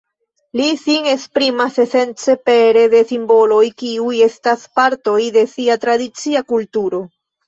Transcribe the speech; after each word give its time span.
Li 0.59 0.67
sin 0.83 1.07
esprimas 1.09 1.75
esence 1.83 2.33
pere 2.49 2.85
de 2.93 3.01
simboloj 3.11 3.59
kiuj 3.81 4.13
estas 4.29 4.63
partoj 4.79 5.19
de 5.37 5.45
sia 5.53 5.77
tradicia 5.85 6.43
kulturo. 6.55 7.03